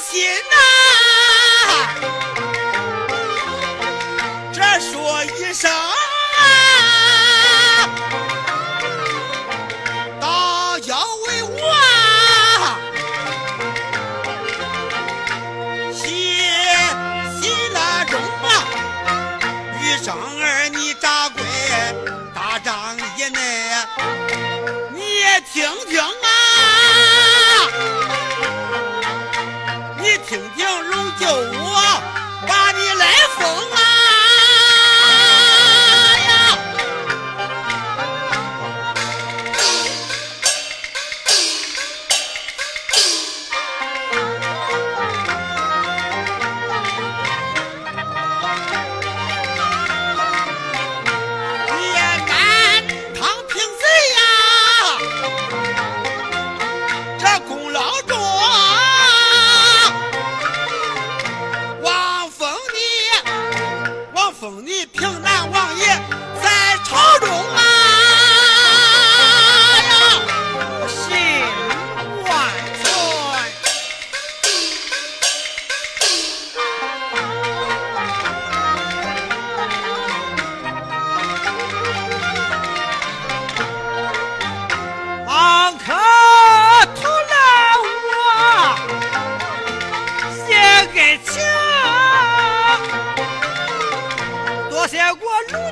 [0.00, 0.56] 心呐。
[4.52, 5.70] 这说一声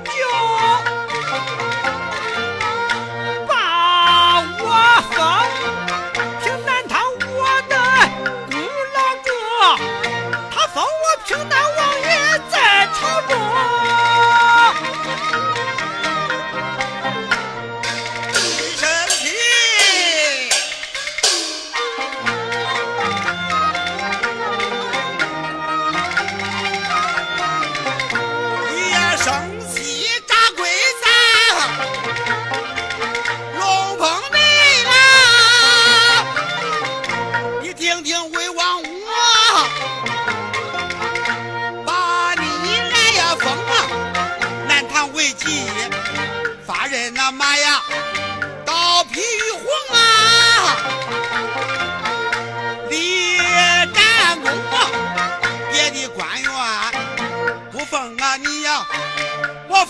[0.03, 0.94] 안.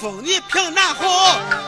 [0.04, 1.63] 问你凭哪好？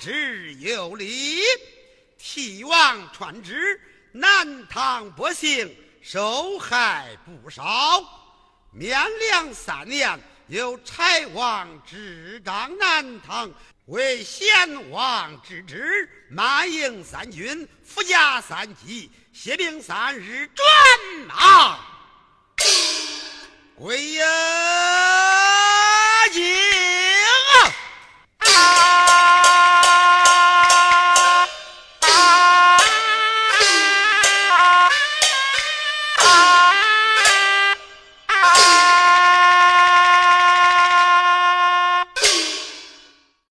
[0.00, 1.42] 只有利
[2.18, 3.78] 替王传旨
[4.12, 8.02] 南唐百姓受害不少。
[8.72, 13.52] 免粮三年由柴王执掌南唐
[13.86, 20.66] 为贤王之职马营三军伏甲三骑，歇兵三日转
[21.26, 21.78] 马。
[23.76, 24.28] 归啊！
[28.38, 29.39] 啊！